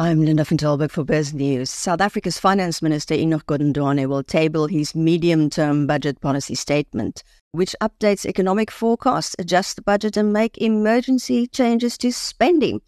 [0.00, 1.70] I'm Linda van Tilburg for Biz News.
[1.70, 8.24] South Africa's Finance Minister Enoch Godongwana will table his medium-term budget policy statement, which updates
[8.24, 12.80] economic forecasts, adjusts the budget and make emergency changes to spending.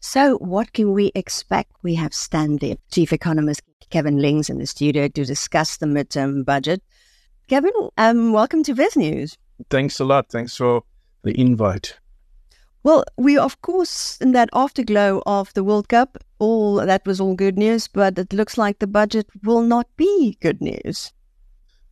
[0.00, 1.72] So what can we expect?
[1.82, 6.82] We have Stanlib, Chief Economist Kevin Lings in the studio to discuss the midterm budget.
[7.48, 9.38] Kevin, um, welcome to Biz News.
[9.70, 10.28] Thanks a lot.
[10.28, 10.82] Thanks for
[11.22, 11.96] the invite.
[12.88, 17.34] Well, we of course in that afterglow of the World Cup, all that was all
[17.34, 21.12] good news, but it looks like the budget will not be good news.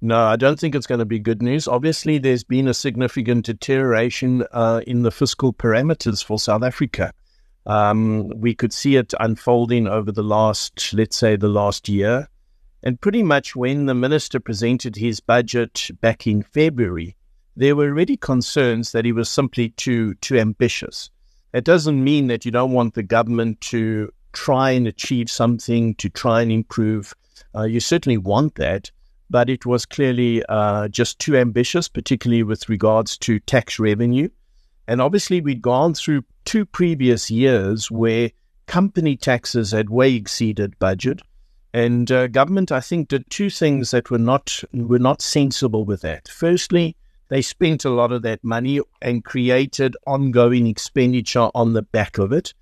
[0.01, 1.69] No, I don't think it's going to be good news.
[1.69, 7.13] Obviously, there's been a significant deterioration uh, in the fiscal parameters for South Africa.
[7.67, 12.27] Um, we could see it unfolding over the last, let's say, the last year.
[12.83, 17.17] And pretty much when the minister presented his budget back in February,
[17.57, 21.11] there were already concerns that he was simply too too ambitious.
[21.53, 26.11] It doesn't mean that you don't want the government to try and achieve something, to
[26.11, 27.15] try and improve.
[27.55, 28.91] Uh, you certainly want that,
[29.31, 34.29] but it was clearly uh, just too ambitious, particularly with regards to tax revenue.
[34.87, 38.31] And obviously, we'd gone through two previous years where
[38.67, 41.23] company taxes had way exceeded budget.
[41.73, 46.03] And uh, government, I think, did two things that were not were not sensible with
[46.03, 46.29] that.
[46.29, 46.97] Firstly,
[47.29, 52.33] they spent a lot of that money and created ongoing expenditure on the back of
[52.33, 52.55] it.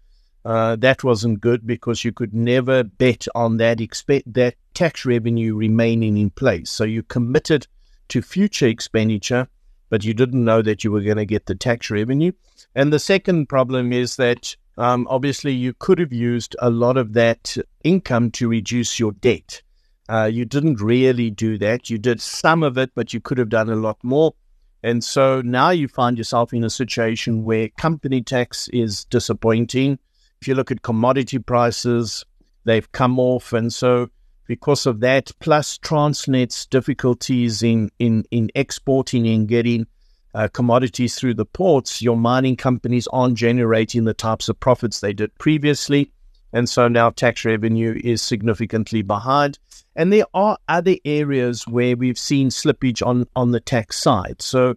[0.45, 5.55] Uh, that wasn't good because you could never bet on that expect that tax revenue
[5.55, 6.71] remaining in place.
[6.71, 7.67] So you committed
[8.09, 9.49] to future expenditure,
[9.89, 12.33] but you didn't know that you were going to get the tax revenue.
[12.75, 17.13] And the second problem is that um, obviously you could have used a lot of
[17.15, 19.63] that income to reduce your debt.
[20.09, 21.89] Uh, you didn't really do that.
[21.89, 24.35] You did some of it, but you could have done a lot more.
[24.85, 29.99] And so now you find yourself in a situation where company tax is disappointing.
[30.43, 32.23] If you look at commodity prices,
[32.65, 33.55] they've come off.
[33.55, 34.11] And so
[34.47, 39.87] because of that, plus Transnet's difficulties in, in, in exporting and getting
[40.35, 45.15] uh, commodities through the ports, your mining companies aren't generating the types of profits they
[45.15, 46.13] did previously.
[46.55, 49.59] And so now tax revenue is significantly behind.
[49.97, 54.41] And there are other areas where we've seen slippage on, on the tax side.
[54.41, 54.77] So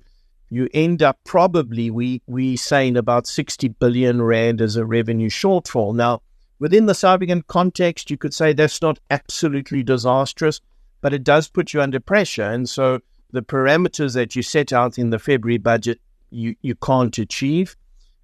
[0.50, 5.96] you end up probably, we, we saying about 60 billion Rand as a revenue shortfall.
[5.96, 6.24] Now,
[6.58, 10.60] within the South African context, you could say that's not absolutely disastrous,
[11.02, 12.50] but it does put you under pressure.
[12.50, 13.02] And so
[13.32, 16.00] the parameters that you set out in the February budget,
[16.32, 17.76] you, you can't achieve.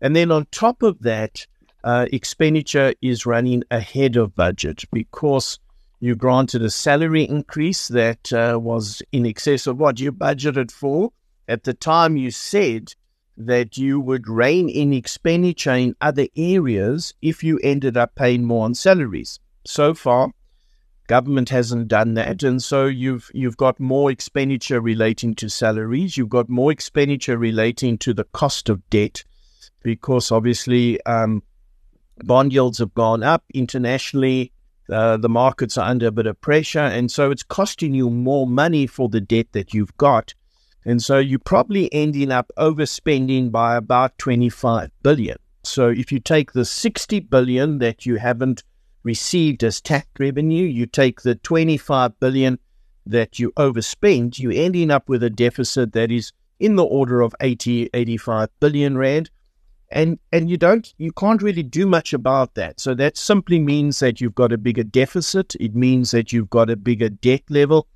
[0.02, 1.46] And then on top of that,
[1.84, 5.60] uh, expenditure is running ahead of budget because
[6.00, 11.12] you granted a salary increase that uh, was in excess of what you budgeted for.
[11.48, 12.94] At the time, you said
[13.38, 18.66] that you would rein in expenditure in other areas if you ended up paying more
[18.66, 19.40] on salaries.
[19.66, 20.32] So far,
[21.08, 26.18] government hasn't done that, and so you've you've got more expenditure relating to salaries.
[26.18, 29.24] You've got more expenditure relating to the cost of debt,
[29.84, 31.44] because obviously um,
[32.24, 34.52] bond yields have gone up internationally.
[34.90, 38.46] Uh, the markets are under a bit of pressure, and so it's costing you more
[38.46, 40.34] money for the debt that you've got.
[40.86, 45.38] And so you're probably ending up overspending by about 25 billion.
[45.64, 48.64] So if you take the 60 billion that you haven't
[49.04, 52.60] received as tax revenue, you take the 25 billion
[53.06, 57.36] that you overspend, you're ending up with a deficit that is in the order of
[57.42, 59.30] 80, 85 billion rand
[59.94, 62.80] and and you don't you can't really do much about that.
[62.80, 65.56] So that simply means that you've got a bigger deficit.
[65.60, 67.88] It means that you've got a bigger debt level.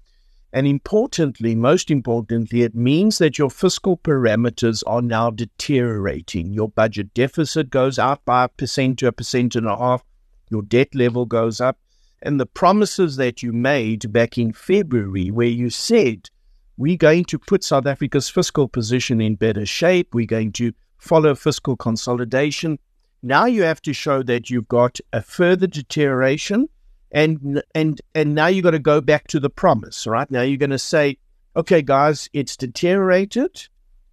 [0.54, 6.54] And importantly most importantly it means that your fiscal parameters are now deteriorating.
[6.54, 10.04] Your budget deficit goes up by a percent to a percent and a half.
[10.50, 11.80] Your debt level goes up.
[12.22, 16.30] And the promises that you made back in February where you said
[16.78, 20.14] we're going to put South Africa's fiscal position in better shape.
[20.14, 22.80] We're going to follow fiscal consolidation.
[23.24, 26.70] Now you have to show that you've got a further deterioration
[27.12, 30.30] and and and now you've got to go back to the promise, right?
[30.30, 31.18] Now you're going to say,
[31.56, 33.68] okay, guys, it's deteriorated,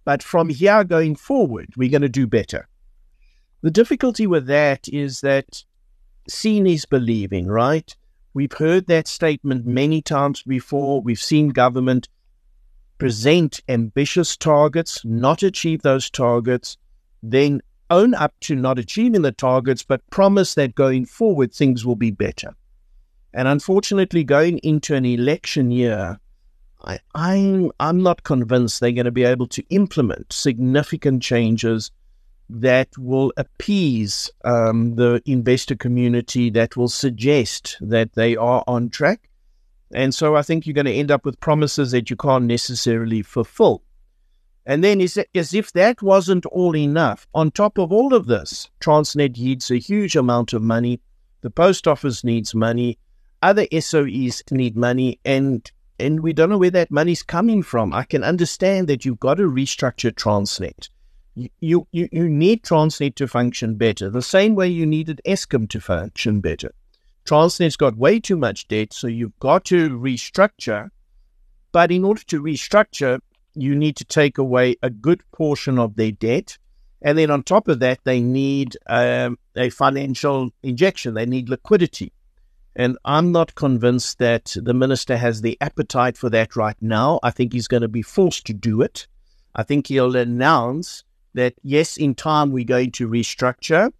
[0.05, 2.67] but from here going forward, we're going to do better.
[3.61, 5.63] The difficulty with that is that
[6.29, 7.95] seeing is believing, right?
[8.33, 11.01] We've heard that statement many times before.
[11.01, 12.09] We've seen government
[12.97, 16.77] present ambitious targets, not achieve those targets,
[17.21, 21.95] then own up to not achieving the targets, but promise that going forward things will
[21.95, 22.55] be better.
[23.33, 26.19] And unfortunately, going into an election year,
[26.83, 31.91] I, I'm I'm not convinced they're going to be able to implement significant changes
[32.49, 39.29] that will appease um, the investor community, that will suggest that they are on track.
[39.95, 43.21] And so I think you're going to end up with promises that you can't necessarily
[43.21, 43.81] fulfill.
[44.65, 49.37] And then, as if that wasn't all enough, on top of all of this, Transnet
[49.37, 50.99] needs a huge amount of money.
[51.41, 52.99] The post office needs money.
[53.41, 55.21] Other SOEs need money.
[55.23, 57.93] And and we don't know where that money's coming from.
[57.93, 60.89] I can understand that you've got to restructure Transnet.
[61.35, 65.79] You, you, you need Transnet to function better, the same way you needed Eskom to
[65.79, 66.73] function better.
[67.25, 70.89] Transnet's got way too much debt, so you've got to restructure.
[71.71, 73.19] But in order to restructure,
[73.55, 76.57] you need to take away a good portion of their debt.
[77.01, 82.13] And then on top of that, they need um, a financial injection, they need liquidity.
[82.75, 87.19] And I'm not convinced that the minister has the appetite for that right now.
[87.23, 89.07] I think he's going to be forced to do it.
[89.55, 93.91] I think he'll announce that, yes, in time we're going to restructure,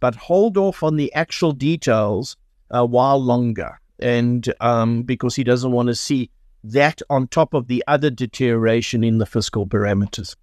[0.00, 2.36] but hold off on the actual details
[2.70, 3.80] a while longer.
[3.98, 6.30] And um, because he doesn't want to see
[6.64, 10.36] that on top of the other deterioration in the fiscal parameters.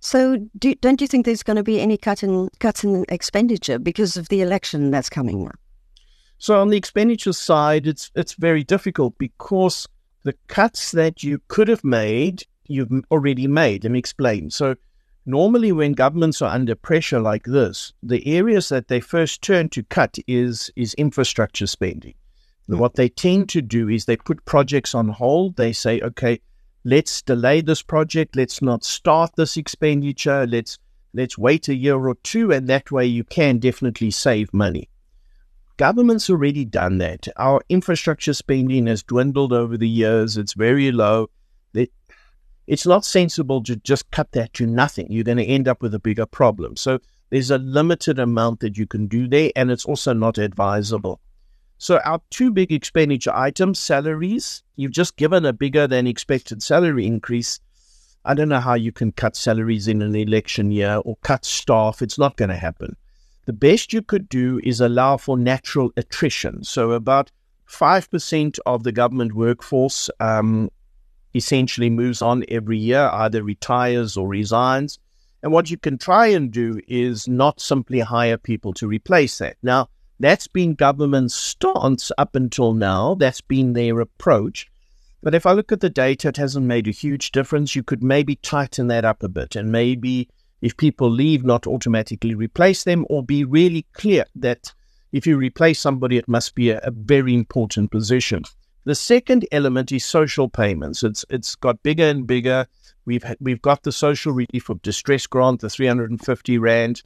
[0.00, 3.78] So, do, don't you think there's going to be any cut in cuts in expenditure
[3.78, 5.58] because of the election that's coming up?
[6.38, 9.88] So on the expenditure side, it's it's very difficult because
[10.22, 13.84] the cuts that you could have made, you've already made.
[13.84, 14.50] Let me explain.
[14.50, 14.76] So
[15.26, 19.82] normally when governments are under pressure like this, the areas that they first turn to
[19.82, 22.14] cut is is infrastructure spending.
[22.68, 22.78] Mm.
[22.78, 25.56] What they tend to do is they put projects on hold.
[25.56, 26.40] They say, okay,
[26.84, 28.36] let's delay this project.
[28.36, 30.46] Let's not start this expenditure.
[30.46, 30.78] Let's
[31.12, 34.88] let's wait a year or two, and that way you can definitely save money.
[35.76, 37.28] Government's already done that.
[37.36, 40.38] Our infrastructure spending has dwindled over the years.
[40.38, 41.28] It's very low.
[42.66, 45.06] It, it's not sensible to just cut that to nothing.
[45.10, 46.76] You're going to end up with a bigger problem.
[46.76, 46.98] So
[47.30, 51.20] there's a limited amount that you can do there, and it's also not advisable.
[51.78, 57.06] So our two big expenditure items, salaries, you've just given a bigger than expected salary
[57.06, 57.60] increase.
[58.24, 62.02] I don't know how you can cut salaries in an election year or cut staff.
[62.02, 62.96] It's not going to happen
[63.46, 66.62] the best you could do is allow for natural attrition.
[66.64, 67.30] So, about
[67.68, 70.70] 5% of the government workforce um,
[71.36, 74.98] essentially moves on every year, either retires or resigns.
[75.42, 79.56] And what you can try and do is not simply hire people to replace that.
[79.62, 79.88] Now,
[80.18, 83.14] that's been government's stance up until now.
[83.14, 84.66] That's been their approach.
[85.22, 87.76] But if I look at the data, it hasn't made a huge difference.
[87.76, 90.28] You could maybe tighten that up a bit and maybe
[90.62, 94.72] if people leave, not automatically replace them, or be really clear that
[95.12, 98.42] if you replace somebody, it must be a, a very important position.
[98.86, 101.02] The second element is social payments.
[101.02, 102.68] It's it's got bigger and bigger.
[103.04, 107.02] We've we've got the social relief of distress grant, the 350 rand.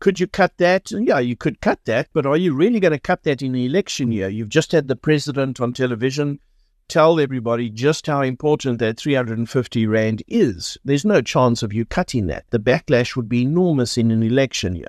[0.00, 0.90] Could you cut that?
[0.90, 3.64] Yeah, you could cut that, but are you really going to cut that in the
[3.64, 4.28] election year?
[4.28, 6.40] You've just had the president on television
[6.88, 10.76] tell everybody just how important that 350 Rand is.
[10.84, 12.44] There's no chance of you cutting that.
[12.50, 14.88] The backlash would be enormous in an election year.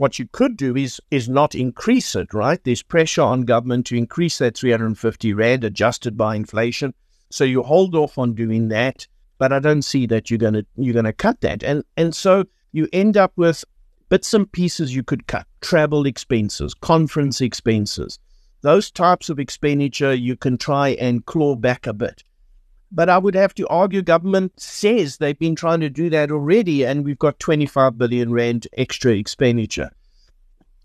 [0.00, 2.58] What you could do is is not increase it, right?
[2.64, 6.94] There's pressure on government to increase that 350 Rand adjusted by inflation.
[7.28, 9.06] So you hold off on doing that,
[9.36, 11.62] but I don't see that you're gonna you're gonna cut that.
[11.62, 13.62] And and so you end up with
[14.08, 15.46] bits and pieces you could cut.
[15.60, 18.18] Travel expenses, conference expenses,
[18.62, 22.24] those types of expenditure you can try and claw back a bit.
[22.92, 26.84] But I would have to argue government says they've been trying to do that already,
[26.84, 29.90] and we've got 25 billion rand extra expenditure.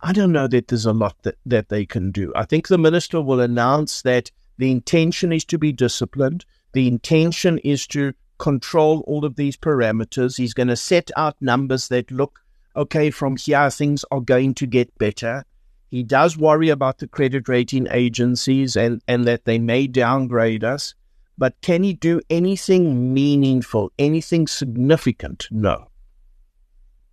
[0.02, 2.32] I don't know that there's a lot that, that they can do.
[2.36, 6.46] I think the minister will announce that the intention is to be disciplined.
[6.74, 10.38] The intention is to control all of these parameters.
[10.38, 12.42] He's going to set out numbers that look
[12.76, 15.46] okay, from here things are going to get better.
[15.90, 20.94] He does worry about the credit rating agencies and, and that they may downgrade us.
[21.38, 25.48] But can he do anything meaningful, anything significant?
[25.52, 25.88] No.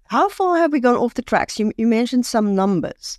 [0.09, 1.59] How far have we gone off the tracks?
[1.59, 3.19] You, you mentioned some numbers.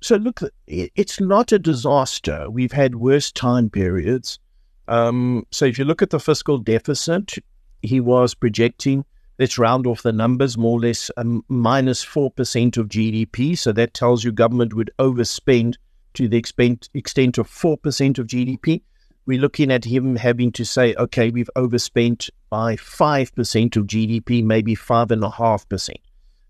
[0.00, 2.50] So, look, it's not a disaster.
[2.50, 4.38] We've had worse time periods.
[4.86, 7.34] Um, so, if you look at the fiscal deficit,
[7.82, 9.04] he was projecting
[9.38, 13.56] let's round off the numbers, more or less um, minus 4% of GDP.
[13.56, 15.76] So that tells you government would overspend
[16.14, 18.82] to the extent, extent of 4% of GDP.
[19.28, 24.74] We're looking at him having to say, okay, we've overspent by 5% of GDP, maybe
[24.74, 25.90] 5.5%.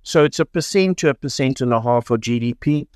[0.05, 2.87] So it's a percent to a percent and a half of GDP.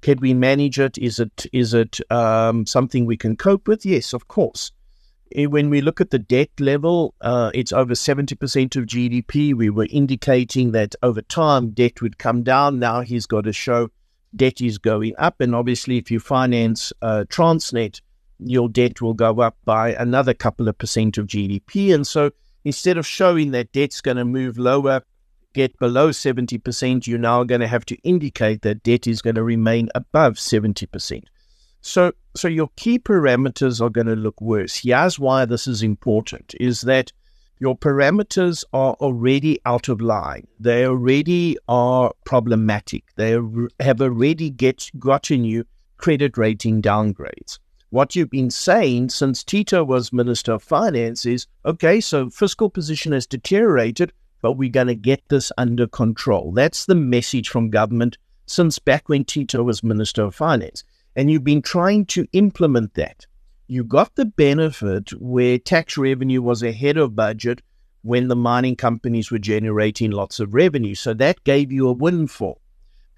[0.00, 0.96] Can we manage it?
[0.96, 3.84] Is it is it um, something we can cope with?
[3.84, 4.72] Yes, of course.
[5.36, 9.52] eh, when we look at the debt level, uh, it's over 70% of GDP.
[9.54, 12.78] We were indicating that over time debt would come down.
[12.78, 13.90] Now he's got to show
[14.34, 15.42] debt is going up.
[15.42, 18.00] And obviously, if you finance uh, Transnet,
[18.44, 21.94] your debt will go up by another couple of percent of GDP.
[21.94, 22.30] And so
[22.64, 25.02] instead of showing that debt's going to move lower,
[25.54, 29.42] get below 70%, you're now going to have to indicate that debt is going to
[29.42, 31.22] remain above 70%.
[31.82, 34.82] So, so your key parameters are going to look worse.
[34.82, 37.10] Here's why this is important: is that
[37.58, 40.46] your parameters are already out of line.
[40.58, 43.04] They already are problematic.
[43.16, 43.38] They
[43.80, 45.64] have already get, gotten you
[45.98, 47.58] credit rating downgrades.
[47.90, 53.10] What you've been saying since Tito was Minister of Finance is okay, so fiscal position
[53.10, 56.52] has deteriorated, but we're going to get this under control.
[56.52, 58.16] That's the message from government
[58.46, 60.84] since back when Tito was Minister of Finance.
[61.16, 63.26] And you've been trying to implement that.
[63.66, 67.60] You got the benefit where tax revenue was ahead of budget
[68.02, 70.94] when the mining companies were generating lots of revenue.
[70.94, 72.60] So that gave you a windfall.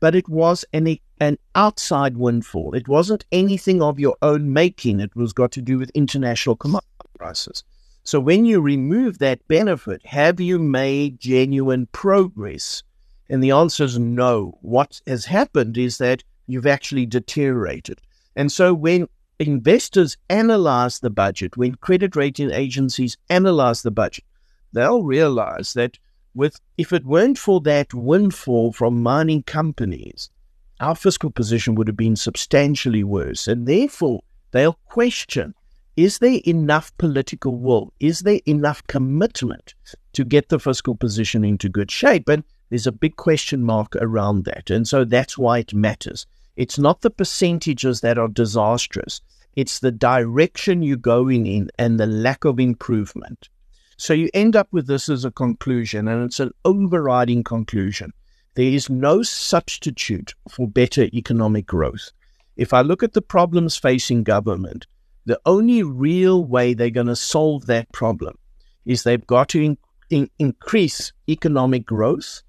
[0.02, 2.74] But it was an, an outside windfall.
[2.74, 4.98] It wasn't anything of your own making.
[4.98, 7.62] It was got to do with international commodity prices.
[8.02, 12.82] So when you remove that benefit, have you made genuine progress?
[13.30, 14.58] And the answer is no.
[14.60, 18.00] What has happened is that you've actually deteriorated.
[18.34, 19.06] And so when
[19.38, 24.24] investors analyze the budget, when credit rating agencies analyze the budget,
[24.72, 25.96] they'll realize that
[26.34, 30.30] with if it weren't for that windfall from mining companies,
[30.80, 33.46] our fiscal position would have been substantially worse.
[33.46, 35.54] And therefore, they'll question
[35.96, 37.92] is there enough political will?
[38.00, 39.74] Is there enough commitment
[40.14, 42.28] to get the fiscal position into good shape?
[42.28, 44.70] And there's a big question mark around that.
[44.70, 46.26] And so that's why it matters.
[46.56, 49.20] It's not the percentages that are disastrous,
[49.54, 53.50] it's the direction you're going in and the lack of improvement.
[54.02, 58.12] So you end up with this as a conclusion, and it's an overriding conclusion.
[58.56, 62.10] There is no substitute for better economic growth.
[62.56, 64.88] If I look at the problems facing government,
[65.24, 68.36] the only real way they're going to solve that problem
[68.84, 69.78] is they've got to in,
[70.10, 72.42] in, increase economic growth,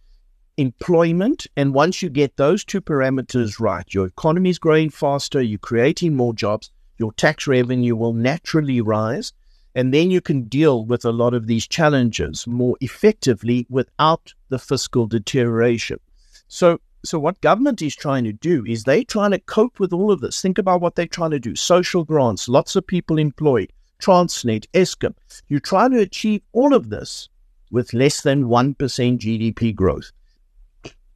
[0.58, 5.60] employment, and once you get those two parameters right, your economy is growing faster, you're
[5.60, 9.34] creating more jobs, your tax revenue will naturally rise,
[9.76, 14.60] and then you can deal with a lot of these challenges more effectively without the
[14.60, 16.00] fiscal deterioration.
[16.48, 20.10] So so what government is trying to do is they're trying to cope with all
[20.10, 20.42] of this.
[20.42, 21.54] Think about what they're trying to do.
[21.54, 25.14] Social grants, lots of people employed, Transnet, Eskom.
[25.50, 27.28] You try to achieve all of this
[27.72, 30.12] with less than 1% GDP growth.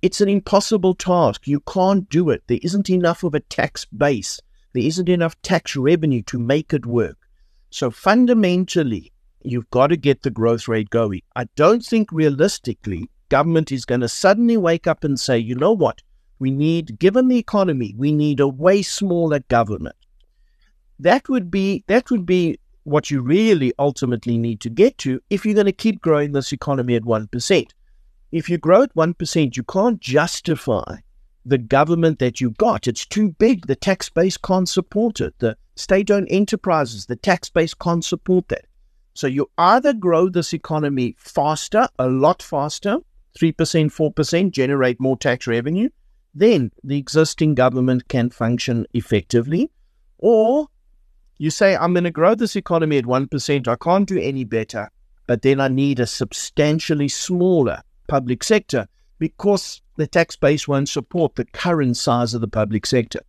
[0.01, 1.47] It's an impossible task.
[1.47, 2.43] You can't do it.
[2.47, 4.41] There isn't enough of a tax base.
[4.73, 7.17] There isn't enough tax revenue to make it work.
[7.69, 9.11] So fundamentally,
[9.43, 11.21] you've got to get the growth rate going.
[11.35, 15.73] I don't think realistically government is going to suddenly wake up and say, you know
[15.73, 16.01] what?
[16.39, 19.95] We need, given the economy, we need a way smaller government.
[20.99, 25.45] That would be that would be what you really ultimately need to get to if
[25.45, 27.73] you're going to keep growing this economy at one percent.
[28.31, 30.97] If you grow at one percent, you can't justify
[31.47, 32.87] the government that you've got.
[32.87, 33.67] It's too big.
[33.67, 35.33] The tax base can't support it.
[35.39, 38.65] The state-owned enterprises, the tax base can't support that.
[39.13, 42.97] So you either grow this economy faster, a lot faster,
[43.39, 45.89] 3%, 4%, generate more tax revenue,
[46.35, 49.71] then the existing government can function effectively.
[50.17, 50.67] Or
[51.37, 54.89] you say, I'm going to grow this economy at 1%, I can't do any better,
[55.27, 58.87] but then I need a substantially smaller public sector
[59.19, 63.19] because the tax base won't support the current size of the public sector.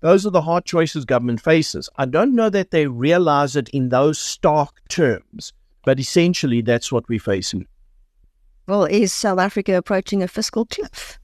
[0.00, 1.88] Those are the hard choices government faces.
[1.96, 5.52] I don't know that they realize it in those stark terms,
[5.84, 7.66] but essentially that's what we're facing.
[8.66, 11.18] Well, is South Africa approaching a fiscal cliff?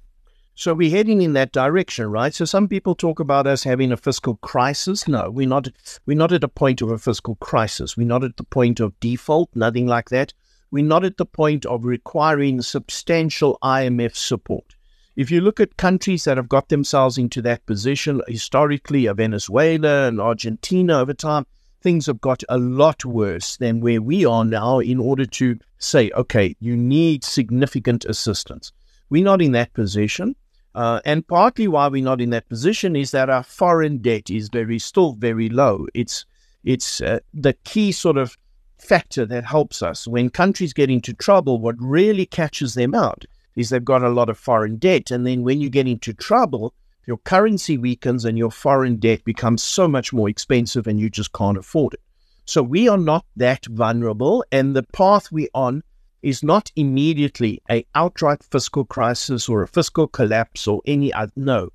[0.55, 2.35] So we're heading in that direction, right?
[2.35, 5.09] So some people talk about us having a fiscal crisis.
[5.09, 5.69] No, we're not.
[6.05, 7.97] We're not at a point of a fiscal crisis.
[7.97, 9.49] We're not at the point of default.
[9.55, 10.35] Nothing like that.
[10.71, 14.77] We're not at the point of requiring substantial IMF support.
[15.17, 20.21] If you look at countries that have got themselves into that position historically, Venezuela and
[20.21, 21.47] Argentina over time,
[21.83, 26.11] things have got a lot worse than where we are now in order to say,
[26.13, 28.73] okay, you need significant assistance.
[29.09, 30.37] We're not in that position.
[30.75, 34.49] Uh, and partly why we're not in that position is that our foreign debt is
[34.49, 35.87] very still very low.
[35.95, 36.25] It's
[36.63, 38.37] it's uh, the key sort of
[38.81, 41.59] factor that helps us when countries get into trouble.
[41.61, 43.25] What really catches them out
[43.57, 46.75] is they've got a lot of foreign debt, and then when you get into trouble,
[47.07, 51.33] your currency weakens and your foreign debt becomes so much more expensive, and you just
[51.33, 52.01] can't afford it.
[52.45, 55.83] So we are not that vulnerable, and the path we're on
[56.23, 61.33] is not immediately a outright fiscal crisis or a fiscal collapse or any other.
[61.37, 61.71] No,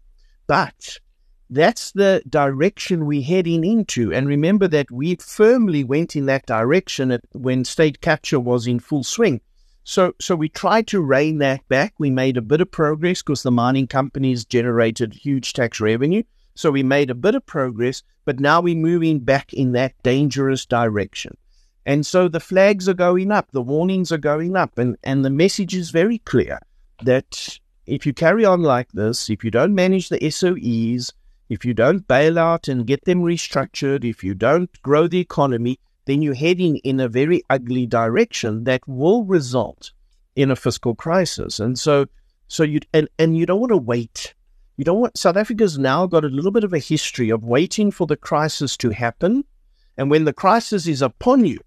[0.47, 0.99] but
[1.55, 4.13] that's the direction we're heading into.
[4.13, 9.03] And remember that we firmly went in that direction when state capture was in full
[9.03, 9.41] swing.
[9.83, 11.93] So, so we tried to rein that back.
[11.97, 16.23] We made a bit of progress because the mining companies generated huge tax revenue.
[16.55, 20.65] So we made a bit of progress, but now we're moving back in that dangerous
[20.65, 21.37] direction.
[21.85, 25.29] And so the flags are going up, the warnings are going up, and, and the
[25.29, 26.59] message is very clear
[27.03, 31.11] that if you carry on like this, if you don't manage the SOEs,
[31.49, 35.79] if you don't bail out and get them restructured, if you don't grow the economy,
[36.05, 39.91] then you're heading in a very ugly direction that will result
[40.35, 41.59] in a fiscal crisis.
[41.59, 42.07] And so,
[42.47, 44.33] so you and, and you don't want to wait.
[44.77, 47.91] You don't want South Africa's now got a little bit of a history of waiting
[47.91, 49.45] for the crisis to happen.
[49.97, 51.59] And when the crisis is upon you,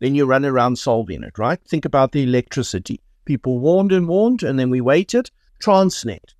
[0.00, 1.58] then you run around solving it, right?
[1.66, 3.00] Think about the electricity.
[3.24, 5.30] People warned and warned, and then we waited.
[5.62, 6.34] Transnet.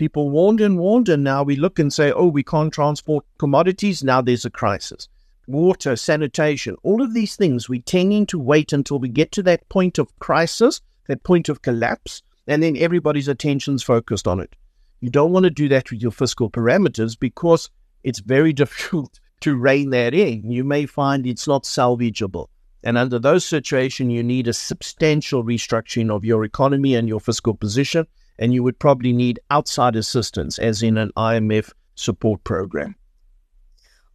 [0.00, 4.02] People warned and warned, and now we look and say, oh, we can't transport commodities.
[4.02, 5.10] Now there's a crisis.
[5.46, 9.68] Water, sanitation, all of these things, we're tending to wait until we get to that
[9.68, 14.56] point of crisis, that point of collapse, and then everybody's attention's focused on it.
[15.00, 17.68] You don't want to do that with your fiscal parameters because
[18.02, 20.50] it's very difficult to rein that in.
[20.50, 22.46] You may find it's not salvageable.
[22.82, 27.52] And under those situations, you need a substantial restructuring of your economy and your fiscal
[27.52, 28.06] position
[28.40, 32.96] and you would probably need outside assistance, as in an IMF support program.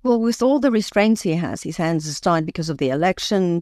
[0.03, 3.61] Well, with all the restraints he has, his hands are tied because of the election.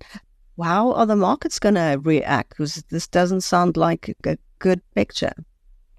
[0.62, 2.52] How are the markets going to react?
[2.52, 5.34] Because this doesn't sound like a good picture.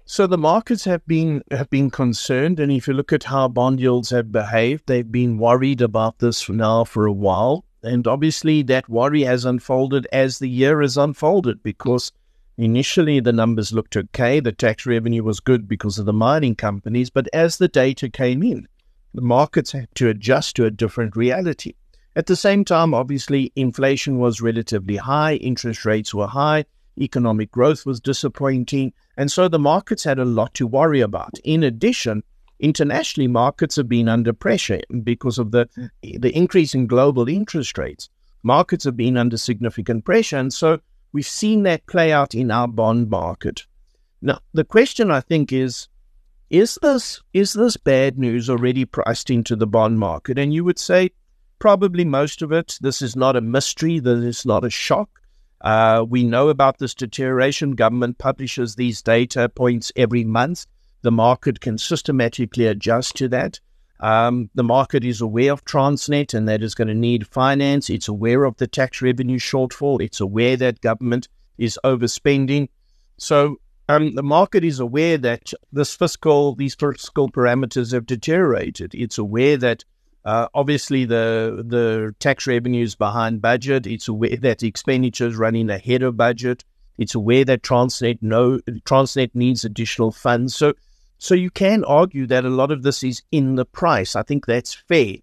[0.07, 3.79] So the markets have been have been concerned, and if you look at how bond
[3.79, 7.65] yields have behaved, they've been worried about this now for a while.
[7.81, 12.11] And obviously, that worry has unfolded as the year has unfolded because
[12.57, 14.39] Initially, the numbers looked okay.
[14.39, 17.09] The tax revenue was good because of the mining companies.
[17.09, 18.67] But as the data came in,
[19.13, 21.73] the markets had to adjust to a different reality.
[22.15, 26.63] At the same time, obviously, inflation was relatively high, interest rates were high,
[26.97, 31.37] economic growth was disappointing, and so the markets had a lot to worry about.
[31.43, 32.23] In addition,
[32.61, 35.67] internationally, markets have been under pressure because of the,
[36.01, 38.09] the increase in global interest rates.
[38.43, 40.79] Markets have been under significant pressure, and so
[41.11, 43.65] We've seen that play out in our bond market.
[44.21, 45.87] Now, the question I think is
[46.49, 50.37] is this is this bad news already priced into the bond market?
[50.37, 51.11] And you would say
[51.59, 52.77] probably most of it.
[52.81, 53.99] This is not a mystery.
[53.99, 55.21] This is not a shock.
[55.61, 57.71] Uh, we know about this deterioration.
[57.71, 60.65] Government publishes these data points every month.
[61.01, 63.59] The market can systematically adjust to that.
[63.99, 67.89] Um, the market is aware of Transnet and that is going to need finance.
[67.89, 70.01] It's aware of the tax revenue shortfall.
[70.01, 71.27] It's aware that government
[71.57, 72.69] is overspending.
[73.17, 78.93] So um, the market is aware that this fiscal, these fiscal parameters have deteriorated.
[78.93, 79.85] It's aware that
[80.25, 83.85] uh, obviously the the tax revenues behind budget.
[83.85, 86.65] It's aware that expenditure is running ahead of budget.
[86.97, 90.55] It's aware that Transnet no Transnet needs additional funds.
[90.55, 90.73] So
[91.17, 94.15] so you can argue that a lot of this is in the price.
[94.15, 95.15] I think that's fair.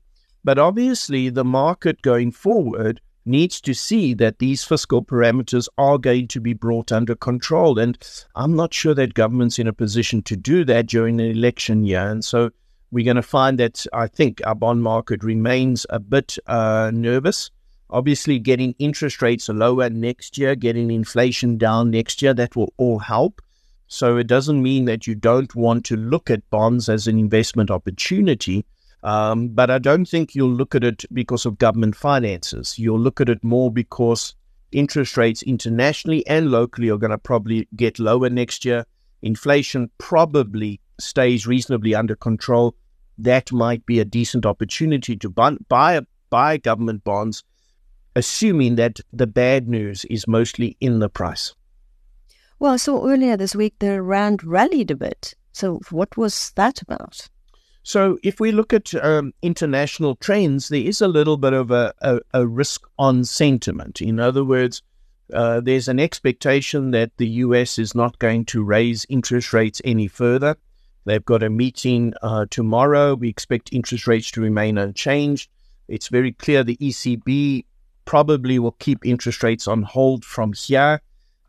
[0.45, 6.27] But obviously, the market going forward needs to see that these fiscal parameters are going
[6.29, 7.79] to be brought under control.
[7.79, 7.97] And
[8.35, 12.09] I'm not sure that government's in a position to do that during an election year.
[12.09, 12.51] And so
[12.91, 17.51] we're going to find that I think our bond market remains a bit uh, nervous.
[17.91, 22.99] Obviously, getting interest rates lower next year, getting inflation down next year, that will all
[22.99, 23.41] help.
[23.93, 27.71] So it doesn't mean that you don't want to look at bonds as an investment
[27.71, 28.65] opportunity.
[29.03, 32.79] Um, but I don't think you'll look at it because of government finances.
[32.79, 34.35] You'll look at it more because
[34.71, 38.87] interest rates internationally and locally are going to probably get lower next year.
[39.21, 42.75] Inflation probably stays reasonably under control.
[43.19, 46.01] That might be a decent opportunity to buy,
[46.31, 47.45] buy government bonds,
[48.17, 51.55] assuming that the bad news is mostly in the price.
[52.63, 55.35] Well, I saw earlier this week the Rand rallied a bit.
[55.51, 57.29] So, what was that about?
[57.83, 61.93] So, if we look at um, international trends, there is a little bit of a,
[62.03, 64.01] a, a risk on sentiment.
[64.01, 64.81] In other words,
[65.35, 70.07] uh, there's an expectation that the US is not going to raise interest rates any
[70.07, 70.55] further.
[71.05, 73.17] They've got a meeting uh, tomorrow.
[73.17, 75.51] We expect interest rates to remain unchanged.
[75.89, 77.65] It's very clear the ECB
[78.05, 81.01] probably will keep interest rates on hold from here.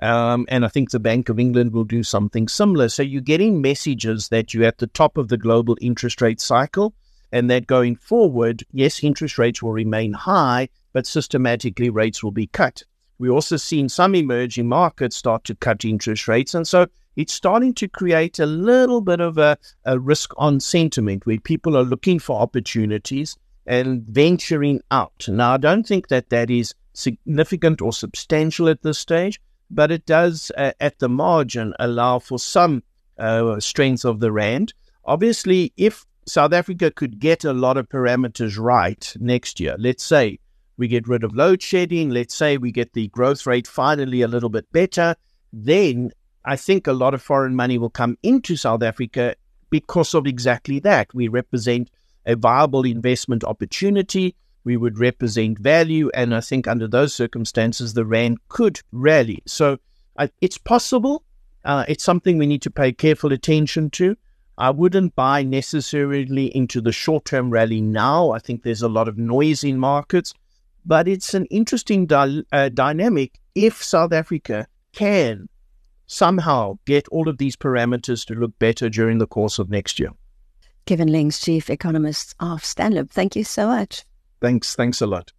[0.04, 2.90] Um, and I think the Bank of England will do something similar.
[2.90, 6.94] So you're getting messages that you're at the top of the global interest rate cycle
[7.32, 12.48] and that going forward, yes, interest rates will remain high, but systematically rates will be
[12.48, 12.84] cut.
[13.18, 16.54] We also seen some emerging markets start to cut interest rates.
[16.54, 21.26] And so it's starting to create a little bit of a, a risk on sentiment
[21.26, 25.30] where people are looking for opportunities and venturing out.
[25.30, 29.40] Now, I don't think that that is significant or substantial at this stage,
[29.74, 32.84] but it does, uh, at the margin, allow for some
[33.18, 34.74] uh, strength of the rand.
[35.06, 40.40] Obviously, if South Africa could get a lot of parameters right next year, let's say
[40.78, 44.28] we get rid of load shedding, let's say we get the growth rate finally a
[44.28, 45.16] little bit better,
[45.52, 46.12] then
[46.46, 49.36] I think a lot of foreign money will come into South Africa
[49.70, 51.14] because of exactly that.
[51.14, 51.90] We represent
[52.26, 54.36] a viable investment opportunity.
[54.64, 56.10] We would represent value.
[56.14, 59.44] And I think under those circumstances, the RAND could rally.
[59.46, 59.78] So
[60.18, 61.24] uh, it's possible.
[61.66, 64.16] Uh, it's something we need to pay careful attention to.
[64.58, 68.32] I wouldn't buy necessarily into the short term rally now.
[68.32, 70.34] I think there's a lot of noise in markets,
[70.86, 75.50] but it's an interesting di- uh, dynamic if South Africa can
[76.06, 80.12] somehow get all of these parameters to look better during the course of next year.
[80.86, 83.10] Kevin Lings, Chief Economist of Stanlib.
[83.10, 84.04] Thank you so much.
[84.44, 84.76] Thanks.
[84.76, 85.32] Thanks a lot.